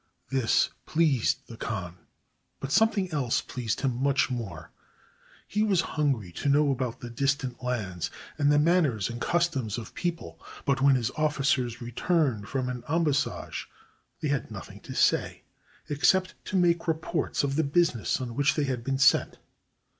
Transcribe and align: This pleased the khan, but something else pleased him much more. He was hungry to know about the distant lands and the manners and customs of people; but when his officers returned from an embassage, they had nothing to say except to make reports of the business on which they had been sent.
This 0.31 0.71
pleased 0.87 1.45
the 1.45 1.57
khan, 1.57 1.95
but 2.59 2.71
something 2.71 3.11
else 3.11 3.39
pleased 3.41 3.81
him 3.81 4.01
much 4.01 4.31
more. 4.31 4.71
He 5.47 5.61
was 5.61 5.81
hungry 5.93 6.31
to 6.41 6.49
know 6.49 6.71
about 6.71 7.01
the 7.01 7.09
distant 7.11 7.63
lands 7.63 8.09
and 8.39 8.51
the 8.51 8.57
manners 8.57 9.11
and 9.11 9.21
customs 9.21 9.77
of 9.77 9.93
people; 9.93 10.41
but 10.65 10.81
when 10.81 10.95
his 10.95 11.11
officers 11.11 11.83
returned 11.83 12.47
from 12.49 12.67
an 12.67 12.83
embassage, 12.89 13.69
they 14.21 14.29
had 14.29 14.49
nothing 14.49 14.79
to 14.79 14.95
say 14.95 15.43
except 15.87 16.33
to 16.45 16.55
make 16.57 16.87
reports 16.87 17.43
of 17.43 17.55
the 17.55 17.63
business 17.63 18.19
on 18.19 18.33
which 18.33 18.55
they 18.55 18.63
had 18.63 18.83
been 18.83 18.97
sent. 18.97 19.37